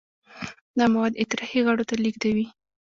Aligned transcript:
دا 0.77 0.85
مواد 0.93 1.13
اطراحي 1.23 1.59
غړو 1.67 1.83
ته 1.89 1.95
لیږدوي. 2.03 2.45